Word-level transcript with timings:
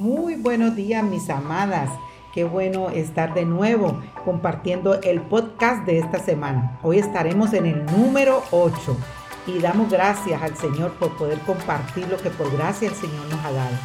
Muy 0.00 0.34
buenos 0.36 0.76
días, 0.76 1.04
mis 1.04 1.28
amadas. 1.28 1.90
Qué 2.32 2.44
bueno 2.44 2.88
estar 2.88 3.34
de 3.34 3.44
nuevo 3.44 4.00
compartiendo 4.24 4.98
el 5.02 5.20
podcast 5.20 5.84
de 5.84 5.98
esta 5.98 6.18
semana. 6.18 6.78
Hoy 6.82 7.00
estaremos 7.00 7.52
en 7.52 7.66
el 7.66 7.84
número 7.84 8.42
8 8.50 8.96
y 9.46 9.58
damos 9.58 9.90
gracias 9.90 10.40
al 10.40 10.56
Señor 10.56 10.92
por 10.92 11.18
poder 11.18 11.38
compartir 11.40 12.08
lo 12.08 12.16
que 12.16 12.30
por 12.30 12.50
gracia 12.50 12.88
el 12.88 12.94
Señor 12.94 13.26
nos 13.26 13.44
ha 13.44 13.52
dado. 13.52 13.76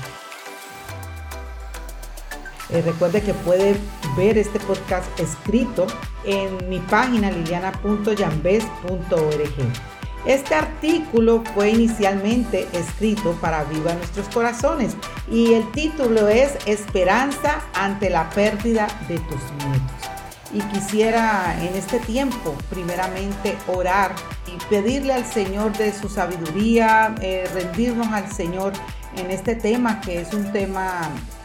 Eh, 2.69 2.81
recuerde 2.81 3.21
que 3.21 3.33
puede 3.33 3.75
ver 4.15 4.37
este 4.37 4.61
podcast 4.61 5.19
escrito 5.19 5.85
en 6.23 6.69
mi 6.69 6.79
página 6.79 7.29
liliana.yambes.org. 7.29 9.94
Este 10.25 10.55
artículo 10.55 11.43
fue 11.53 11.69
inicialmente 11.69 12.67
escrito 12.73 13.33
para 13.41 13.63
Viva 13.65 13.93
Nuestros 13.93 14.27
Corazones 14.29 14.95
y 15.29 15.53
el 15.53 15.71
título 15.71 16.27
es 16.27 16.57
Esperanza 16.65 17.61
ante 17.75 18.09
la 18.09 18.29
pérdida 18.31 18.87
de 19.07 19.19
tus 19.19 19.39
nietos. 19.59 19.91
Y 20.51 20.61
quisiera 20.73 21.55
en 21.61 21.75
este 21.75 21.99
tiempo 21.99 22.55
primeramente 22.69 23.55
orar 23.67 24.15
y 24.47 24.57
pedirle 24.65 25.13
al 25.13 25.25
Señor 25.25 25.77
de 25.77 25.93
su 25.93 26.09
sabiduría, 26.09 27.13
eh, 27.21 27.47
rendirnos 27.53 28.07
al 28.07 28.31
Señor 28.31 28.73
en 29.17 29.29
este 29.29 29.55
tema 29.55 30.01
que 30.01 30.21
es 30.21 30.33
un 30.33 30.51
tema 30.51 31.01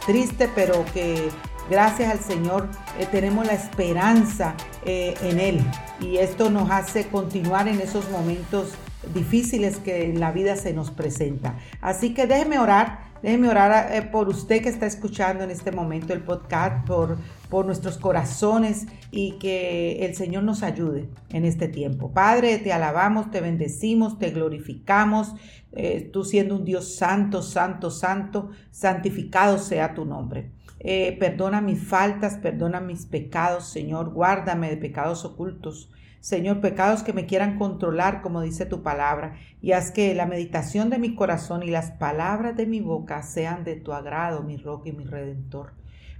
triste 0.07 0.49
pero 0.55 0.85
que 0.93 1.29
Gracias 1.71 2.11
al 2.11 2.19
Señor 2.19 2.67
eh, 2.99 3.07
tenemos 3.09 3.45
la 3.45 3.53
esperanza 3.53 4.55
eh, 4.85 5.13
en 5.21 5.39
Él 5.39 5.61
y 5.99 6.17
esto 6.17 6.49
nos 6.49 6.71
hace 6.71 7.07
continuar 7.07 7.67
en 7.67 7.79
esos 7.79 8.09
momentos 8.09 8.73
difíciles 9.13 9.77
que 9.77 10.05
en 10.05 10.19
la 10.19 10.31
vida 10.31 10.55
se 10.55 10.73
nos 10.73 10.89
presenta. 10.89 11.57
Así 11.81 12.13
que 12.13 12.25
déjeme 12.25 12.57
orar, 12.57 13.11
déjeme 13.21 13.49
orar 13.49 13.93
eh, 13.93 14.01
por 14.01 14.27
usted 14.27 14.61
que 14.63 14.69
está 14.69 14.87
escuchando 14.87 15.43
en 15.43 15.51
este 15.51 15.71
momento 15.71 16.13
el 16.13 16.21
podcast, 16.21 16.85
por, 16.87 17.17
por 17.49 17.65
nuestros 17.65 17.97
corazones 17.97 18.87
y 19.11 19.33
que 19.33 20.05
el 20.05 20.15
Señor 20.15 20.43
nos 20.43 20.63
ayude 20.63 21.09
en 21.29 21.45
este 21.45 21.67
tiempo. 21.67 22.11
Padre, 22.11 22.57
te 22.57 22.73
alabamos, 22.73 23.29
te 23.29 23.41
bendecimos, 23.41 24.17
te 24.17 24.31
glorificamos, 24.31 25.35
tú 26.11 26.25
siendo 26.25 26.55
un 26.55 26.65
Dios 26.65 26.95
santo, 26.95 27.41
santo, 27.41 27.91
santo, 27.91 28.49
santificado 28.71 29.57
sea 29.57 29.93
tu 29.93 30.05
nombre. 30.05 30.51
Eh, 30.83 31.15
perdona 31.19 31.61
mis 31.61 31.87
faltas, 31.87 32.37
perdona 32.37 32.79
mis 32.79 33.05
pecados, 33.05 33.69
Señor, 33.69 34.13
guárdame 34.13 34.67
de 34.69 34.77
pecados 34.77 35.25
ocultos. 35.25 35.91
Señor, 36.21 36.59
pecados 36.59 37.03
que 37.03 37.13
me 37.13 37.27
quieran 37.27 37.59
controlar, 37.59 38.21
como 38.23 38.41
dice 38.41 38.65
tu 38.65 38.81
palabra, 38.81 39.35
y 39.61 39.73
haz 39.73 39.91
que 39.91 40.15
la 40.15 40.25
meditación 40.25 40.89
de 40.89 40.97
mi 40.97 41.13
corazón 41.13 41.61
y 41.61 41.69
las 41.69 41.91
palabras 41.91 42.55
de 42.55 42.65
mi 42.65 42.79
boca 42.79 43.21
sean 43.21 43.63
de 43.63 43.75
tu 43.75 43.93
agrado, 43.93 44.41
mi 44.41 44.57
roca 44.57 44.89
y 44.89 44.93
mi 44.93 45.03
redentor. 45.03 45.73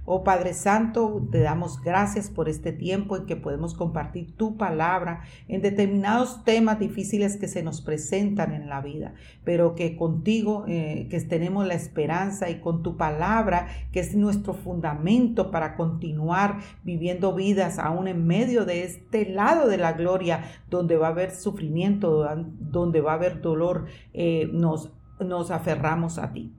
Oh 0.04 0.24
Padre 0.24 0.52
Santo, 0.52 1.22
te 1.30 1.38
damos 1.38 1.80
gracias 1.80 2.28
por 2.28 2.48
este 2.48 2.72
tiempo 2.72 3.16
en 3.16 3.24
que 3.24 3.36
podemos 3.36 3.72
compartir 3.72 4.36
tu 4.36 4.56
palabra 4.56 5.22
en 5.46 5.62
determinados 5.62 6.42
temas 6.42 6.80
difíciles 6.80 7.36
que 7.36 7.46
se 7.46 7.62
nos 7.62 7.80
presentan 7.80 8.52
en 8.52 8.68
la 8.68 8.80
vida, 8.80 9.14
pero 9.44 9.76
que 9.76 9.94
contigo, 9.96 10.64
eh, 10.66 11.06
que 11.08 11.20
tenemos 11.20 11.68
la 11.68 11.74
esperanza 11.74 12.50
y 12.50 12.58
con 12.58 12.82
tu 12.82 12.96
palabra, 12.96 13.68
que 13.92 14.00
es 14.00 14.16
nuestro 14.16 14.54
fundamento 14.54 15.52
para 15.52 15.76
continuar 15.76 16.58
viviendo 16.82 17.32
vidas 17.32 17.78
aún 17.78 18.08
en 18.08 18.26
medio 18.26 18.64
de 18.64 18.82
este 18.82 19.30
lado 19.30 19.68
de 19.68 19.76
la 19.76 19.92
gloria, 19.92 20.42
donde 20.68 20.96
va 20.96 21.06
a 21.06 21.10
haber 21.10 21.30
sufrimiento, 21.30 22.26
donde 22.58 23.00
va 23.00 23.12
a 23.12 23.14
haber 23.14 23.40
dolor, 23.40 23.86
eh, 24.14 24.50
nos, 24.52 24.90
nos 25.20 25.52
aferramos 25.52 26.18
a 26.18 26.32
ti. 26.32 26.52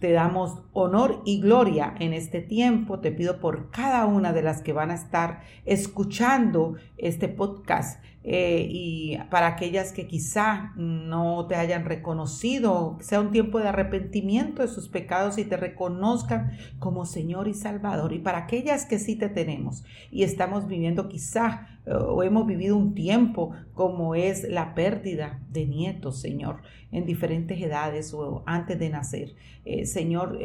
Te 0.00 0.12
damos 0.12 0.62
honor 0.72 1.20
y 1.26 1.40
gloria 1.40 1.94
en 2.00 2.14
este 2.14 2.40
tiempo. 2.40 3.00
Te 3.00 3.12
pido 3.12 3.38
por 3.38 3.70
cada 3.70 4.06
una 4.06 4.32
de 4.32 4.42
las 4.42 4.62
que 4.62 4.72
van 4.72 4.90
a 4.90 4.94
estar 4.94 5.42
escuchando 5.66 6.76
este 6.96 7.28
podcast 7.28 8.02
eh, 8.22 8.66
y 8.68 9.16
para 9.30 9.46
aquellas 9.46 9.92
que 9.92 10.06
quizá 10.06 10.72
no 10.76 11.46
te 11.46 11.54
hayan 11.54 11.86
reconocido, 11.86 12.98
sea 13.00 13.20
un 13.20 13.30
tiempo 13.30 13.58
de 13.58 13.68
arrepentimiento 13.68 14.60
de 14.60 14.68
sus 14.68 14.88
pecados 14.88 15.38
y 15.38 15.44
te 15.44 15.56
reconozcan 15.56 16.52
como 16.78 17.06
Señor 17.06 17.48
y 17.48 17.54
Salvador. 17.54 18.12
Y 18.12 18.18
para 18.18 18.38
aquellas 18.38 18.84
que 18.84 18.98
sí 18.98 19.16
te 19.16 19.30
tenemos 19.30 19.84
y 20.10 20.24
estamos 20.24 20.66
viviendo 20.66 21.08
quizá 21.08 21.68
eh, 21.86 21.94
o 21.94 22.22
hemos 22.22 22.46
vivido 22.46 22.76
un 22.76 22.94
tiempo 22.94 23.52
como 23.72 24.14
es 24.14 24.44
la 24.44 24.74
pérdida 24.74 25.40
de 25.50 25.66
nietos, 25.66 26.20
Señor, 26.20 26.60
en 26.92 27.06
diferentes 27.06 27.60
edades 27.60 28.12
o 28.12 28.42
antes 28.44 28.78
de 28.78 28.90
nacer. 28.90 29.34
Eh, 29.64 29.86
Señor, 29.86 30.38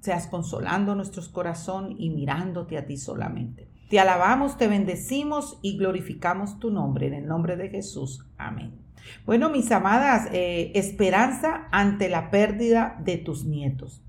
seas 0.00 0.26
consolando 0.26 0.96
nuestros 0.96 1.28
corazones 1.28 1.94
y 2.00 2.10
mirándote 2.10 2.78
a 2.78 2.86
ti 2.86 2.96
solamente. 2.96 3.69
Te 3.90 3.98
alabamos, 3.98 4.56
te 4.56 4.68
bendecimos 4.68 5.58
y 5.62 5.76
glorificamos 5.76 6.60
tu 6.60 6.70
nombre 6.70 7.08
en 7.08 7.14
el 7.14 7.26
nombre 7.26 7.56
de 7.56 7.70
Jesús. 7.70 8.24
Amén. 8.38 8.78
Bueno, 9.26 9.50
mis 9.50 9.72
amadas, 9.72 10.28
eh, 10.32 10.70
esperanza 10.76 11.66
ante 11.72 12.08
la 12.08 12.30
pérdida 12.30 12.96
de 13.04 13.16
tus 13.16 13.44
nietos. 13.44 14.00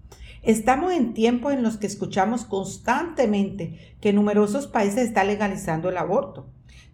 Estamos 0.44 0.94
en 0.94 1.16
tiempos 1.16 1.54
en 1.54 1.64
los 1.64 1.78
que 1.78 1.88
escuchamos 1.88 2.46
constantemente 2.46 3.96
que 4.00 4.14
numerosos 4.14 4.68
países 4.68 5.08
está 5.08 5.24
legalizando 5.24 5.90
el 5.90 5.98
aborto. 5.98 6.48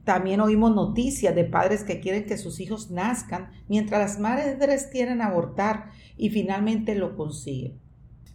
También 0.05 0.39
oímos 0.39 0.73
noticias 0.73 1.35
de 1.35 1.43
padres 1.43 1.83
que 1.83 1.99
quieren 1.99 2.23
que 2.23 2.37
sus 2.37 2.61
hijos 2.61 2.89
nazcan 2.89 3.51
mientras 3.67 3.99
las 3.99 4.17
madres 4.17 4.87
quieren 4.89 5.21
abortar 5.21 5.89
y 6.15 6.29
finalmente 6.29 6.95
lo 6.95 7.17
consiguen. 7.17 7.81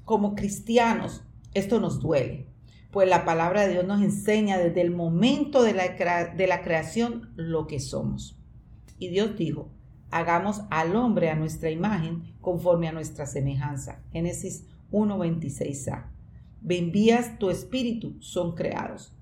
Como 0.05 0.35
cristianos, 0.35 1.25
esto 1.55 1.81
nos 1.81 2.01
duele 2.01 2.52
pues 2.93 3.09
la 3.09 3.25
palabra 3.25 3.63
de 3.63 3.73
Dios 3.73 3.87
nos 3.87 4.03
enseña 4.03 4.59
desde 4.59 4.83
el 4.83 4.91
momento 4.91 5.63
de 5.63 5.73
la, 5.73 6.27
de 6.27 6.47
la 6.47 6.61
creación 6.63 7.33
lo 7.37 7.67
que 7.67 7.81
somos. 7.81 8.39
Y 8.99 9.09
Dios 9.09 9.35
dijo, 9.37 9.71
hagamos 10.11 10.61
al 10.71 10.95
hombre 10.95 11.31
a 11.31 11.35
nuestra 11.35 11.71
imagen 11.71 12.35
conforme 12.43 12.89
a 12.89 12.93
nuestra 12.93 13.25
semejanza. 13.25 14.03
Génesis 14.13 14.67
1.26a. 14.93 16.11
Envías 16.69 17.39
tu 17.39 17.49
espíritu, 17.49 18.17
son 18.21 18.55
creados. 18.55 19.17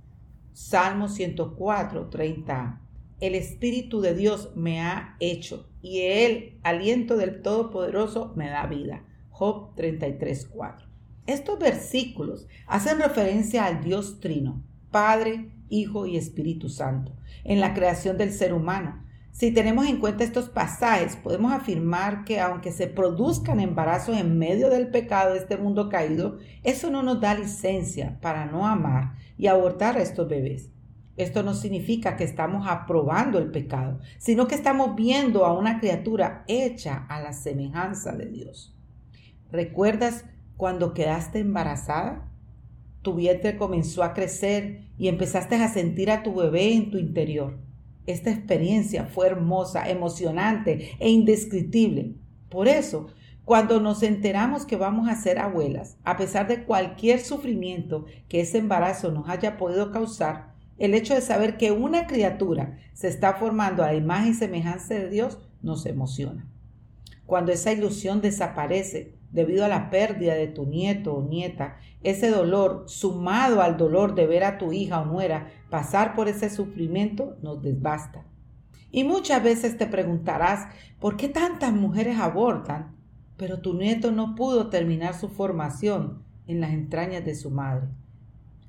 Salmo 0.53 1.07
104.30a. 1.07 2.81
El 3.21 3.37
espíritu 3.37 4.01
de 4.01 4.15
Dios 4.15 4.51
me 4.57 4.81
ha 4.81 5.17
hecho 5.21 5.69
y 5.81 6.01
el 6.01 6.59
aliento 6.65 7.17
del 7.17 7.41
Todopoderoso 7.41 8.33
me 8.35 8.51
da 8.51 8.67
vida. 8.67 9.05
Job 9.31 9.77
33.4. 9.77 10.90
Estos 11.27 11.59
versículos 11.59 12.49
hacen 12.67 12.99
referencia 12.99 13.65
al 13.65 13.83
Dios 13.83 14.21
Trino, 14.21 14.63
Padre, 14.91 15.51
Hijo 15.69 16.07
y 16.07 16.17
Espíritu 16.17 16.69
Santo, 16.69 17.13
en 17.45 17.61
la 17.61 17.75
creación 17.75 18.19
del 18.19 18.33
ser 18.33 18.53
humano. 18.53 19.03
Si 19.33 19.53
tenemos 19.53 19.87
en 19.87 20.01
cuenta 20.01 20.25
estos 20.25 20.49
pasajes, 20.49 21.17
podemos 21.17 21.53
afirmar 21.53 22.25
que 22.25 22.41
aunque 22.41 22.73
se 22.73 22.89
produzcan 22.89 23.61
embarazos 23.61 24.17
en 24.19 24.39
medio 24.39 24.69
del 24.69 24.89
pecado 24.89 25.33
de 25.33 25.39
este 25.39 25.57
mundo 25.57 25.89
caído, 25.89 26.39
eso 26.65 26.91
no 26.91 27.03
nos 27.03 27.21
da 27.21 27.35
licencia 27.35 28.19
para 28.21 28.47
no 28.47 28.67
amar 28.67 29.15
y 29.39 29.47
abortar 29.47 29.97
a 29.97 30.03
estos 30.03 30.29
bebés. 30.29 30.71
Esto 31.17 31.43
no 31.43 31.55
significa 31.55 32.17
que 32.17 32.25
estamos 32.25 32.67
aprobando 32.69 33.39
el 33.39 33.51
pecado, 33.51 34.01
sino 34.19 34.49
que 34.49 34.55
estamos 34.55 34.97
viendo 34.97 35.45
a 35.45 35.53
una 35.53 35.79
criatura 35.79 36.45
hecha 36.49 37.07
a 37.09 37.21
la 37.21 37.33
semejanza 37.33 38.13
de 38.13 38.27
Dios. 38.27 38.75
¿Recuerdas 39.53 40.25
cuando 40.61 40.93
quedaste 40.93 41.39
embarazada, 41.39 42.29
tu 43.01 43.15
vientre 43.15 43.57
comenzó 43.57 44.03
a 44.03 44.13
crecer 44.13 44.91
y 44.99 45.09
empezaste 45.09 45.55
a 45.55 45.73
sentir 45.73 46.11
a 46.11 46.23
tu 46.23 46.35
bebé 46.35 46.75
en 46.75 46.91
tu 46.91 46.99
interior. 46.99 47.57
Esta 48.05 48.29
experiencia 48.29 49.07
fue 49.07 49.29
hermosa, 49.29 49.89
emocionante 49.89 50.91
e 50.99 51.09
indescriptible. 51.09 52.17
Por 52.51 52.69
eso, 52.69 53.07
cuando 53.47 53.81
nos 53.81 54.03
enteramos 54.03 54.67
que 54.67 54.77
vamos 54.77 55.09
a 55.09 55.17
ser 55.17 55.39
abuelas, 55.39 55.97
a 56.05 56.19
pesar 56.19 56.47
de 56.47 56.65
cualquier 56.65 57.21
sufrimiento 57.21 58.05
que 58.29 58.43
ese 58.43 58.59
embarazo 58.59 59.11
nos 59.11 59.31
haya 59.31 59.57
podido 59.57 59.91
causar, 59.91 60.53
el 60.77 60.93
hecho 60.93 61.15
de 61.15 61.23
saber 61.23 61.57
que 61.57 61.73
una 61.73 62.07
criatura 62.07 62.77
se 62.93 63.09
está 63.09 63.33
formando 63.33 63.83
a 63.83 63.87
la 63.87 63.95
imagen 63.95 64.33
y 64.33 64.35
semejanza 64.35 64.93
de 64.93 65.09
Dios 65.09 65.39
nos 65.63 65.87
emociona. 65.87 66.47
Cuando 67.25 67.51
esa 67.51 67.73
ilusión 67.73 68.21
desaparece, 68.21 69.20
debido 69.33 69.65
a 69.65 69.69
la 69.69 69.91
pérdida 69.91 70.35
de 70.35 70.49
tu 70.49 70.67
nieto 70.67 71.15
o 71.15 71.23
nieta, 71.23 71.77
ese 72.03 72.31
dolor 72.31 72.85
sumado 72.87 73.63
al 73.63 73.77
dolor 73.77 74.15
de 74.15 74.27
ver 74.27 74.45
a 74.45 74.59
tu 74.59 74.73
hija 74.73 75.01
o 75.01 75.05
nuera 75.05 75.49
pasar 75.71 76.15
por 76.15 76.29
ese 76.29 76.51
sufrimiento 76.51 77.37
nos 77.43 77.63
desbasta. 77.63 78.25
Y 78.91 79.05
muchas 79.05 79.43
veces 79.43 79.79
te 79.79 79.87
preguntarás, 79.87 80.67
¿por 80.99 81.17
qué 81.17 81.29
tantas 81.29 81.73
mujeres 81.73 82.19
abortan? 82.19 82.97
Pero 83.37 83.61
tu 83.61 83.75
nieto 83.75 84.11
no 84.11 84.35
pudo 84.35 84.69
terminar 84.69 85.15
su 85.15 85.29
formación 85.29 86.25
en 86.47 86.61
las 86.61 86.73
entrañas 86.73 87.25
de 87.25 87.37
su 87.37 87.51
madre. 87.51 87.89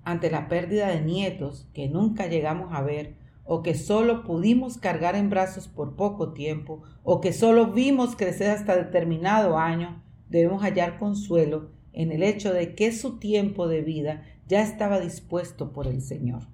Ante 0.03 0.29
la 0.29 0.47
pérdida 0.47 0.87
de 0.87 1.01
nietos 1.01 1.67
que 1.73 1.87
nunca 1.87 2.27
llegamos 2.27 2.73
a 2.73 2.81
ver, 2.81 3.15
o 3.43 3.63
que 3.63 3.73
solo 3.73 4.23
pudimos 4.23 4.77
cargar 4.77 5.15
en 5.15 5.29
brazos 5.29 5.67
por 5.67 5.95
poco 5.95 6.31
tiempo, 6.31 6.83
o 7.03 7.19
que 7.19 7.33
solo 7.33 7.67
vimos 7.67 8.15
crecer 8.15 8.51
hasta 8.51 8.75
determinado 8.75 9.57
año, 9.57 10.01
debemos 10.31 10.63
hallar 10.63 10.97
consuelo 10.97 11.69
en 11.93 12.11
el 12.11 12.23
hecho 12.23 12.53
de 12.53 12.73
que 12.73 12.91
su 12.91 13.19
tiempo 13.19 13.67
de 13.67 13.81
vida 13.81 14.23
ya 14.47 14.61
estaba 14.61 14.99
dispuesto 14.99 15.71
por 15.71 15.87
el 15.87 16.01
Señor. 16.01 16.47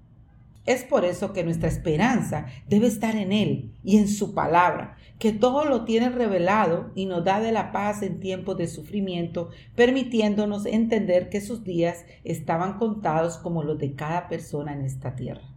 Es 0.66 0.84
por 0.84 1.06
eso 1.06 1.32
que 1.32 1.46
nuestra 1.46 1.70
esperanza 1.70 2.48
debe 2.68 2.88
estar 2.88 3.16
en 3.16 3.32
Él 3.32 3.72
y 3.86 3.98
en 3.98 4.10
su 4.10 4.34
palabra, 4.34 4.98
que 5.18 5.32
todo 5.32 5.64
lo 5.64 5.86
tiene 5.86 6.10
revelado 6.10 6.92
y 6.94 7.06
nos 7.06 7.24
da 7.24 7.40
de 7.40 7.54
la 7.54 7.72
paz 7.72 8.02
en 8.02 8.20
tiempos 8.20 8.58
de 8.58 8.68
sufrimiento, 8.68 9.50
permitiéndonos 9.76 10.66
entender 10.66 11.30
que 11.30 11.40
sus 11.40 11.64
días 11.64 12.04
estaban 12.26 12.78
contados 12.78 13.38
como 13.38 13.64
los 13.64 13.80
de 13.80 13.94
cada 13.94 14.28
persona 14.28 14.74
en 14.74 14.82
esta 14.82 15.16
tierra. 15.16 15.48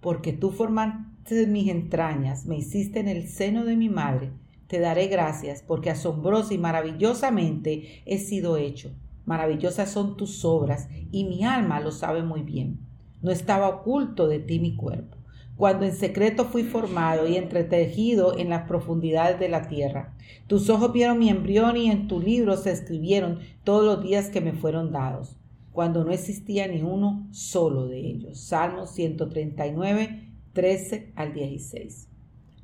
Porque 0.00 0.34
tú 0.34 0.50
formaste 0.50 1.46
mis 1.46 1.70
entrañas, 1.70 2.44
me 2.44 2.58
hiciste 2.58 3.00
en 3.00 3.08
el 3.08 3.26
seno 3.26 3.64
de 3.64 3.76
mi 3.76 3.88
madre, 3.88 4.32
te 4.70 4.78
daré 4.78 5.08
gracias, 5.08 5.64
porque 5.66 5.90
asombrosa 5.90 6.54
y 6.54 6.58
maravillosamente 6.58 8.02
he 8.06 8.18
sido 8.18 8.56
hecho. 8.56 8.92
Maravillosas 9.26 9.90
son 9.90 10.16
tus 10.16 10.44
obras, 10.44 10.88
y 11.10 11.24
mi 11.24 11.44
alma 11.44 11.80
lo 11.80 11.90
sabe 11.90 12.22
muy 12.22 12.42
bien. 12.42 12.78
No 13.20 13.32
estaba 13.32 13.68
oculto 13.68 14.28
de 14.28 14.38
ti 14.38 14.60
mi 14.60 14.76
cuerpo, 14.76 15.16
cuando 15.56 15.86
en 15.86 15.92
secreto 15.92 16.44
fui 16.44 16.62
formado 16.62 17.26
y 17.26 17.36
entretejido 17.36 18.38
en 18.38 18.48
las 18.48 18.68
profundidades 18.68 19.40
de 19.40 19.48
la 19.48 19.66
tierra. 19.66 20.14
Tus 20.46 20.70
ojos 20.70 20.92
vieron 20.92 21.18
mi 21.18 21.30
embrión 21.30 21.76
y 21.76 21.90
en 21.90 22.06
tu 22.06 22.20
libro 22.20 22.56
se 22.56 22.70
escribieron 22.70 23.40
todos 23.64 23.84
los 23.84 24.04
días 24.04 24.30
que 24.30 24.40
me 24.40 24.52
fueron 24.52 24.92
dados, 24.92 25.36
cuando 25.72 26.04
no 26.04 26.12
existía 26.12 26.68
ni 26.68 26.80
uno 26.80 27.26
solo 27.32 27.88
de 27.88 27.98
ellos. 27.98 28.38
Salmos 28.38 28.92
139, 28.92 30.28
13 30.52 31.12
al 31.16 31.34
16. 31.34 32.09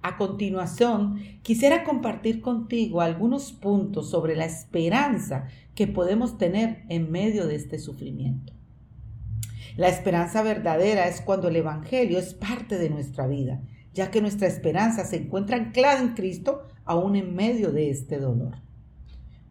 A 0.07 0.19
continuación, 0.19 1.19
quisiera 1.43 1.83
compartir 1.83 2.41
contigo 2.41 3.01
algunos 3.01 3.53
puntos 3.53 4.09
sobre 4.09 4.37
la 4.37 4.45
esperanza 4.45 5.49
que 5.75 5.89
podemos 5.89 6.39
tener 6.39 6.85
en 6.89 7.11
medio 7.11 7.49
de 7.49 7.57
este 7.57 7.81
sufrimiento. 7.81 8.53
La 9.77 9.89
esperanza 9.89 10.45
verdadera 10.45 11.09
es 11.09 11.21
cuando 11.21 11.49
el 11.49 11.57
Evangelio 11.57 12.21
es 12.21 12.35
parte 12.35 12.79
de 12.79 12.89
nuestra 12.89 13.27
vida, 13.27 13.63
ya 13.95 14.13
que 14.13 14.21
nuestra 14.21 14.47
esperanza 14.47 15.05
se 15.05 15.17
encuentra 15.17 15.57
anclada 15.57 15.99
en 15.99 16.15
Cristo 16.15 16.63
aún 16.85 17.17
en 17.17 17.35
medio 17.35 17.73
de 17.73 17.91
este 17.91 18.19
dolor. 18.19 18.59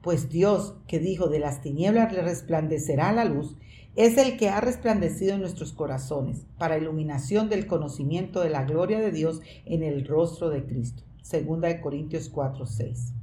Pues 0.02 0.30
Dios, 0.30 0.76
que 0.88 1.00
dijo 1.00 1.28
de 1.28 1.40
las 1.40 1.60
tinieblas 1.60 2.14
le 2.14 2.22
resplandecerá 2.22 3.12
la 3.12 3.26
luz, 3.26 3.58
es 3.96 4.18
el 4.18 4.36
que 4.38 4.50
ha 4.50 4.60
resplandecido 4.60 5.34
en 5.34 5.40
nuestros 5.40 5.72
corazones 5.72 6.46
para 6.58 6.78
iluminación 6.78 7.50
del 7.50 7.66
conocimiento 7.66 8.42
de 8.42 8.50
la 8.50 8.66
gloria 8.66 9.00
de 9.00 9.12
Dios 9.12 9.42
en 9.66 9.84
el 9.84 10.06
rostro 10.06 10.50
de 10.50 10.66
Cristo. 10.66 11.04
Segunda 11.22 11.70
de 11.70 11.80
Corintios 11.80 12.30
4, 12.30 12.66
6. 12.66 13.14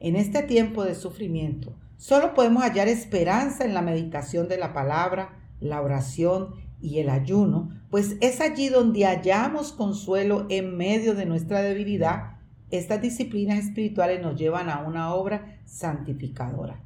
En 0.00 0.16
este 0.16 0.42
tiempo 0.42 0.84
de 0.84 0.94
sufrimiento, 0.94 1.74
solo 1.96 2.34
podemos 2.34 2.62
hallar 2.62 2.88
esperanza 2.88 3.64
en 3.64 3.72
la 3.72 3.82
meditación 3.82 4.48
de 4.48 4.58
la 4.58 4.72
palabra, 4.74 5.38
la 5.60 5.80
oración 5.80 6.54
y 6.80 6.98
el 6.98 7.08
ayuno, 7.08 7.70
pues 7.90 8.16
es 8.20 8.40
allí 8.40 8.68
donde 8.68 9.06
hallamos 9.06 9.72
consuelo 9.72 10.46
en 10.50 10.76
medio 10.76 11.14
de 11.14 11.24
nuestra 11.24 11.62
debilidad. 11.62 12.38
Estas 12.70 13.00
disciplinas 13.00 13.60
espirituales 13.60 14.20
nos 14.20 14.38
llevan 14.38 14.68
a 14.68 14.82
una 14.82 15.14
obra 15.14 15.60
santificadora. 15.64 16.82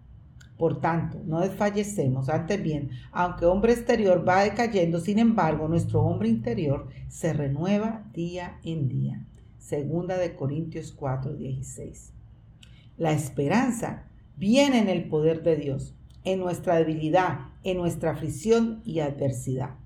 Por 0.56 0.80
tanto, 0.80 1.20
no 1.26 1.40
desfallecemos, 1.40 2.28
antes 2.30 2.62
bien, 2.62 2.90
aunque 3.12 3.44
hombre 3.44 3.72
exterior 3.72 4.26
va 4.26 4.42
decayendo, 4.42 5.00
sin 5.00 5.18
embargo, 5.18 5.68
nuestro 5.68 6.00
hombre 6.02 6.28
interior 6.28 6.88
se 7.08 7.32
renueva 7.32 8.04
día 8.14 8.58
en 8.64 8.88
día. 8.88 9.26
Segunda 9.58 10.16
de 10.16 10.34
Corintios 10.34 10.92
4, 10.92 11.34
16. 11.34 12.12
La 12.96 13.12
esperanza 13.12 14.04
viene 14.36 14.78
en 14.78 14.88
el 14.88 15.08
poder 15.08 15.42
de 15.42 15.56
Dios 15.56 15.94
en 16.26 16.40
nuestra 16.40 16.76
debilidad, 16.76 17.38
en 17.62 17.76
nuestra 17.76 18.10
aflicción 18.10 18.80
y 18.84 19.00
adversidad. 19.00 19.76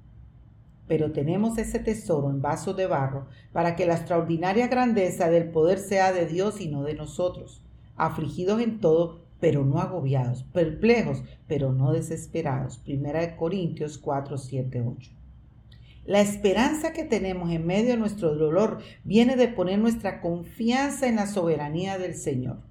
Pero 0.88 1.12
tenemos 1.12 1.58
ese 1.58 1.78
tesoro 1.78 2.30
en 2.30 2.40
vaso 2.40 2.74
de 2.74 2.86
barro 2.86 3.26
para 3.52 3.76
que 3.76 3.86
la 3.86 3.94
extraordinaria 3.94 4.66
grandeza 4.68 5.28
del 5.28 5.50
poder 5.50 5.78
sea 5.78 6.12
de 6.12 6.26
Dios 6.26 6.60
y 6.60 6.68
no 6.68 6.82
de 6.82 6.94
nosotros, 6.94 7.62
afligidos 7.96 8.60
en 8.62 8.80
todo, 8.80 9.20
pero 9.40 9.64
no 9.64 9.80
agobiados, 9.80 10.44
perplejos, 10.52 11.22
pero 11.46 11.72
no 11.72 11.92
desesperados. 11.92 12.78
Primera 12.78 13.20
de 13.20 13.36
Corintios 13.36 13.98
4, 13.98 14.38
7, 14.38 14.84
8. 14.86 15.10
La 16.06 16.20
esperanza 16.20 16.92
que 16.92 17.04
tenemos 17.04 17.50
en 17.50 17.66
medio 17.66 17.90
de 17.90 17.96
nuestro 17.96 18.34
dolor 18.34 18.78
viene 19.04 19.36
de 19.36 19.48
poner 19.48 19.78
nuestra 19.78 20.20
confianza 20.20 21.08
en 21.08 21.16
la 21.16 21.26
soberanía 21.26 21.98
del 21.98 22.14
Señor 22.14 22.70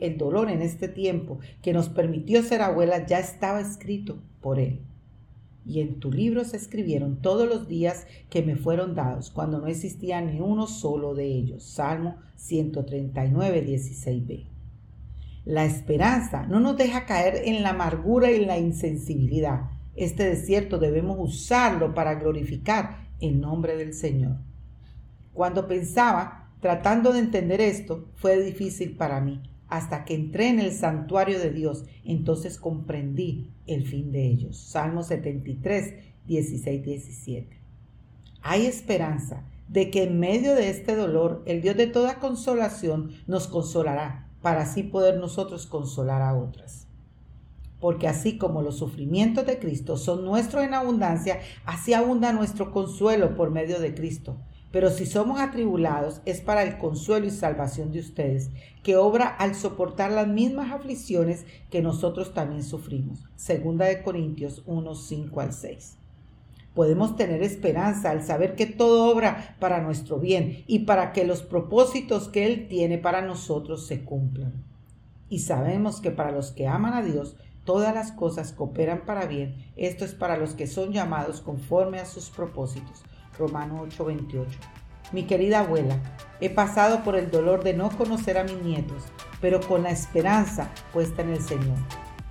el 0.00 0.16
dolor 0.16 0.50
en 0.50 0.62
este 0.62 0.88
tiempo 0.88 1.38
que 1.62 1.72
nos 1.72 1.88
permitió 1.88 2.42
ser 2.42 2.62
abuelas 2.62 3.06
ya 3.06 3.20
estaba 3.20 3.60
escrito 3.60 4.18
por 4.40 4.58
Él. 4.58 4.80
Y 5.66 5.80
en 5.80 6.00
tu 6.00 6.10
libro 6.10 6.44
se 6.44 6.56
escribieron 6.56 7.20
todos 7.20 7.46
los 7.46 7.68
días 7.68 8.06
que 8.30 8.42
me 8.42 8.56
fueron 8.56 8.94
dados, 8.94 9.30
cuando 9.30 9.60
no 9.60 9.66
existía 9.66 10.20
ni 10.22 10.40
uno 10.40 10.66
solo 10.66 11.14
de 11.14 11.26
ellos. 11.26 11.62
Salmo 11.62 12.16
139, 12.36 13.66
16b. 13.66 14.49
La 15.50 15.64
esperanza 15.64 16.46
no 16.46 16.60
nos 16.60 16.76
deja 16.76 17.06
caer 17.06 17.42
en 17.44 17.64
la 17.64 17.70
amargura 17.70 18.30
y 18.30 18.44
la 18.44 18.56
insensibilidad. 18.56 19.62
Este 19.96 20.22
desierto 20.22 20.78
debemos 20.78 21.16
usarlo 21.18 21.92
para 21.92 22.14
glorificar 22.14 23.08
el 23.18 23.40
nombre 23.40 23.76
del 23.76 23.92
Señor. 23.92 24.36
Cuando 25.32 25.66
pensaba, 25.66 26.52
tratando 26.60 27.12
de 27.12 27.18
entender 27.18 27.60
esto, 27.60 28.06
fue 28.14 28.40
difícil 28.40 28.96
para 28.96 29.20
mí 29.20 29.42
hasta 29.66 30.04
que 30.04 30.14
entré 30.14 30.50
en 30.50 30.60
el 30.60 30.70
santuario 30.70 31.40
de 31.40 31.50
Dios, 31.50 31.84
entonces 32.04 32.56
comprendí 32.56 33.50
el 33.66 33.88
fin 33.88 34.12
de 34.12 34.28
ellos. 34.28 34.56
Salmo 34.56 35.02
73, 35.02 35.94
16, 36.28 36.84
17. 36.84 37.60
Hay 38.42 38.66
esperanza 38.66 39.42
de 39.66 39.90
que 39.90 40.04
en 40.04 40.20
medio 40.20 40.54
de 40.54 40.70
este 40.70 40.94
dolor 40.94 41.42
el 41.44 41.60
Dios 41.60 41.76
de 41.76 41.88
toda 41.88 42.20
consolación 42.20 43.10
nos 43.26 43.48
consolará, 43.48 44.29
para 44.42 44.62
así 44.62 44.82
poder 44.82 45.18
nosotros 45.18 45.66
consolar 45.66 46.22
a 46.22 46.34
otras. 46.34 46.86
Porque 47.80 48.08
así 48.08 48.36
como 48.36 48.62
los 48.62 48.76
sufrimientos 48.76 49.46
de 49.46 49.58
Cristo 49.58 49.96
son 49.96 50.24
nuestros 50.24 50.64
en 50.64 50.74
abundancia, 50.74 51.40
así 51.64 51.94
abunda 51.94 52.32
nuestro 52.32 52.72
consuelo 52.72 53.36
por 53.36 53.50
medio 53.50 53.80
de 53.80 53.94
Cristo 53.94 54.36
pero 54.70 54.90
si 54.90 55.06
somos 55.06 55.40
atribulados 55.40 56.20
es 56.26 56.40
para 56.40 56.62
el 56.62 56.78
consuelo 56.78 57.26
y 57.26 57.30
salvación 57.30 57.90
de 57.90 58.00
ustedes, 58.00 58.50
que 58.82 58.96
obra 58.96 59.26
al 59.26 59.54
soportar 59.54 60.12
las 60.12 60.28
mismas 60.28 60.72
aflicciones 60.72 61.44
que 61.70 61.82
nosotros 61.82 62.34
también 62.34 62.62
sufrimos. 62.62 63.24
Segunda 63.34 63.86
de 63.86 64.02
Corintios 64.02 64.62
1, 64.66 64.94
5 64.94 65.40
al 65.40 65.52
6. 65.52 65.99
Podemos 66.74 67.16
tener 67.16 67.42
esperanza 67.42 68.10
al 68.10 68.22
saber 68.22 68.54
que 68.54 68.66
todo 68.66 69.10
obra 69.12 69.56
para 69.58 69.80
nuestro 69.80 70.18
bien 70.18 70.64
y 70.66 70.80
para 70.80 71.12
que 71.12 71.24
los 71.24 71.42
propósitos 71.42 72.28
que 72.28 72.46
Él 72.46 72.68
tiene 72.68 72.98
para 72.98 73.22
nosotros 73.22 73.86
se 73.86 74.04
cumplan. 74.04 74.64
Y 75.28 75.40
sabemos 75.40 76.00
que 76.00 76.10
para 76.10 76.32
los 76.32 76.52
que 76.52 76.68
aman 76.68 76.94
a 76.94 77.02
Dios, 77.02 77.36
todas 77.64 77.94
las 77.94 78.12
cosas 78.12 78.52
cooperan 78.52 79.04
para 79.04 79.26
bien. 79.26 79.72
Esto 79.76 80.04
es 80.04 80.14
para 80.14 80.36
los 80.36 80.54
que 80.54 80.66
son 80.66 80.92
llamados 80.92 81.40
conforme 81.40 81.98
a 81.98 82.06
sus 82.06 82.30
propósitos. 82.30 83.02
Romano 83.38 83.82
8:28. 83.82 84.46
Mi 85.12 85.24
querida 85.24 85.60
abuela, 85.60 85.98
he 86.40 86.50
pasado 86.50 87.02
por 87.02 87.16
el 87.16 87.30
dolor 87.30 87.64
de 87.64 87.74
no 87.74 87.90
conocer 87.90 88.38
a 88.38 88.44
mis 88.44 88.62
nietos, 88.62 89.04
pero 89.40 89.60
con 89.60 89.82
la 89.82 89.90
esperanza 89.90 90.70
puesta 90.92 91.22
en 91.22 91.30
el 91.30 91.40
Señor. 91.40 91.78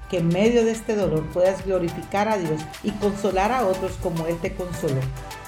Que 0.10 0.18
en 0.18 0.28
medio 0.30 0.66
de 0.66 0.72
este 0.72 0.96
dolor 0.96 1.26
puedas 1.28 1.66
glorificar 1.66 2.28
a 2.28 2.38
Dios 2.38 2.62
y 2.84 2.92
consolar 2.92 3.52
a 3.52 3.66
otros 3.66 3.94
como 4.02 4.26
Él 4.28 4.38
te 4.42 4.54
consoló. 4.54 5.02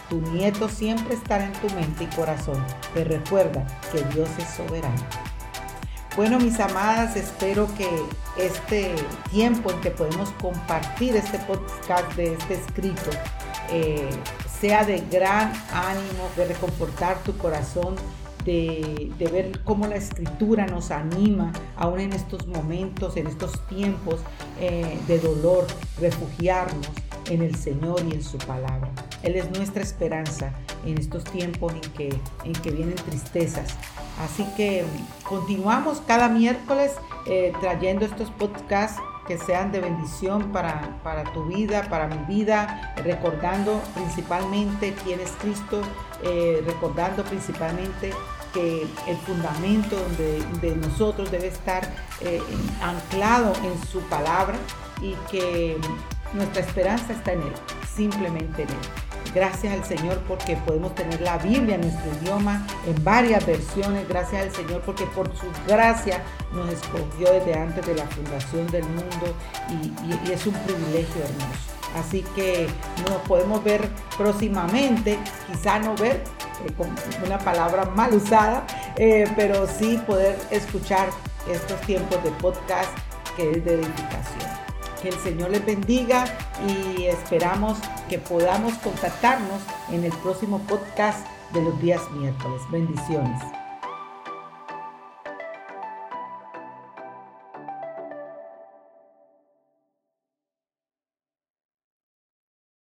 Tu 0.09 0.19
nieto 0.31 0.67
siempre 0.67 1.15
estará 1.15 1.45
en 1.45 1.53
tu 1.53 1.69
mente 1.73 2.03
y 2.03 2.15
corazón, 2.15 2.63
pero 2.93 3.11
recuerda 3.11 3.65
que 3.91 4.03
Dios 4.13 4.29
es 4.37 4.49
soberano. 4.49 5.01
Bueno, 6.17 6.37
mis 6.39 6.59
amadas, 6.59 7.15
espero 7.15 7.73
que 7.75 7.87
este 8.37 8.93
tiempo 9.31 9.71
en 9.71 9.79
que 9.79 9.91
podemos 9.91 10.29
compartir 10.41 11.15
este 11.15 11.39
podcast 11.39 12.13
de 12.15 12.33
este 12.33 12.55
escrito 12.55 13.11
eh, 13.71 14.09
sea 14.59 14.83
de 14.83 15.01
gran 15.09 15.53
ánimo, 15.73 16.29
de 16.35 16.47
reconfortar 16.47 17.23
tu 17.23 17.37
corazón, 17.37 17.95
de, 18.45 19.11
ver 19.19 19.61
cómo 19.63 19.87
la 19.87 19.95
escritura 19.95 20.65
nos 20.65 20.91
anima, 20.91 21.51
aún 21.75 21.99
en 21.99 22.13
estos 22.13 22.47
momentos, 22.47 23.17
en 23.17 23.27
estos 23.27 23.65
tiempos 23.67 24.19
eh, 24.59 24.97
de 25.07 25.19
dolor, 25.19 25.67
refugiarnos 25.99 26.87
en 27.29 27.41
el 27.41 27.55
Señor 27.55 28.01
y 28.09 28.15
en 28.15 28.23
su 28.23 28.37
palabra. 28.39 28.89
Él 29.23 29.35
es 29.35 29.49
nuestra 29.51 29.83
esperanza 29.83 30.53
en 30.85 30.97
estos 30.97 31.23
tiempos 31.25 31.73
en 31.73 31.81
que, 31.91 32.09
en 32.43 32.53
que 32.53 32.71
vienen 32.71 32.95
tristezas. 32.95 33.75
Así 34.19 34.45
que 34.57 34.83
continuamos 35.23 36.01
cada 36.05 36.27
miércoles 36.27 36.93
eh, 37.27 37.53
trayendo 37.61 38.05
estos 38.05 38.29
podcasts 38.31 38.99
que 39.31 39.37
sean 39.37 39.71
de 39.71 39.79
bendición 39.79 40.51
para, 40.51 40.81
para 41.03 41.23
tu 41.23 41.45
vida, 41.45 41.83
para 41.89 42.07
mi 42.07 42.17
vida, 42.25 42.93
recordando 42.97 43.81
principalmente 43.93 44.93
quién 45.05 45.21
es 45.21 45.31
Cristo, 45.39 45.81
eh, 46.21 46.61
recordando 46.65 47.23
principalmente 47.23 48.11
que 48.53 48.85
el 49.07 49.17
fundamento 49.25 49.95
de 50.17 50.75
nosotros 50.75 51.31
debe 51.31 51.47
estar 51.47 51.81
eh, 52.19 52.41
anclado 52.81 53.53
en 53.63 53.81
su 53.87 54.01
palabra 54.09 54.57
y 55.01 55.13
que 55.31 55.77
nuestra 56.33 56.63
esperanza 56.63 57.13
está 57.13 57.31
en 57.31 57.43
Él, 57.43 57.53
simplemente 57.95 58.63
en 58.63 58.69
Él. 58.69 59.10
Gracias 59.33 59.73
al 59.73 59.85
Señor 59.85 60.19
porque 60.27 60.57
podemos 60.57 60.93
tener 60.93 61.21
la 61.21 61.37
Biblia 61.37 61.75
en 61.75 61.81
nuestro 61.81 62.11
idioma 62.21 62.67
en 62.85 63.01
varias 63.03 63.45
versiones. 63.45 64.07
Gracias 64.07 64.43
al 64.43 64.51
Señor 64.51 64.81
porque 64.81 65.05
por 65.07 65.27
su 65.35 65.45
gracia 65.67 66.21
nos 66.53 66.69
escogió 66.69 67.31
desde 67.31 67.53
antes 67.53 67.85
de 67.85 67.95
la 67.95 68.05
fundación 68.07 68.67
del 68.67 68.83
mundo 68.83 69.33
y, 69.69 70.31
es 70.31 70.45
un 70.45 70.53
privilegio 70.53 71.23
hermoso. 71.23 71.71
Así 71.95 72.23
que 72.35 72.67
nos 73.03 73.21
podemos 73.27 73.63
ver 73.63 73.87
próximamente, 74.17 75.17
quizá 75.51 75.79
no 75.79 75.95
ver 75.95 76.23
eh, 76.65 76.71
con 76.77 76.89
una 77.25 77.37
palabra 77.37 77.85
mal 77.85 78.13
usada, 78.13 78.65
eh, 78.95 79.25
pero 79.35 79.67
sí 79.67 80.01
poder 80.07 80.37
escuchar 80.51 81.09
estos 81.49 81.79
tiempos 81.81 82.23
de 82.23 82.31
podcast 82.31 82.89
que 83.35 83.51
es 83.51 83.65
de 83.65 83.75
edificación. 83.75 84.50
Que 85.01 85.09
el 85.09 85.19
Señor 85.19 85.49
les 85.49 85.65
bendiga 85.65 86.25
y 86.67 87.05
esperamos 87.05 87.79
que 88.09 88.19
podamos 88.19 88.73
contactarnos 88.75 89.61
en 89.91 90.03
el 90.03 90.11
próximo 90.13 90.59
podcast 90.59 91.25
de 91.53 91.61
los 91.63 91.79
días 91.81 92.01
miércoles. 92.11 92.61
Bendiciones. 92.71 93.60